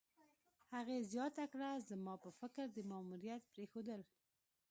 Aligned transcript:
هغې 0.73 0.97
زیاته 1.11 1.43
کړه: 1.51 1.69
"زما 1.89 2.13
په 2.23 2.29
فکر، 2.39 2.65
د 2.71 2.77
ماموریت 2.91 3.41
پرېښودل 3.51 4.01